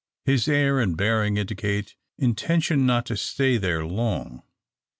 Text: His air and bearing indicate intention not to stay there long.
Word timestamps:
His 0.25 0.47
air 0.47 0.79
and 0.79 0.97
bearing 0.97 1.37
indicate 1.37 1.95
intention 2.17 2.87
not 2.87 3.05
to 3.05 3.15
stay 3.15 3.57
there 3.57 3.85
long. 3.85 4.41